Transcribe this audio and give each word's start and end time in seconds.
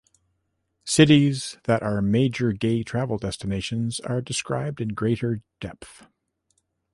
Cities 0.83 1.59
that 1.65 1.83
are 1.83 2.01
major 2.01 2.53
gay 2.53 2.81
travel 2.81 3.19
destinations 3.19 3.99
are 3.99 4.19
described 4.19 4.81
in 4.81 4.95
greater 4.95 5.43
depth. 5.59 6.07